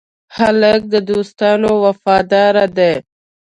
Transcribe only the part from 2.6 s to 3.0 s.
دی.